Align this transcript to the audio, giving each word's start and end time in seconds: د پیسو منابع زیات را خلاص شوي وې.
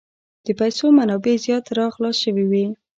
د 0.45 0.47
پیسو 0.59 0.85
منابع 0.99 1.35
زیات 1.45 1.65
را 1.77 1.85
خلاص 1.95 2.17
شوي 2.23 2.45
وې. 2.51 2.65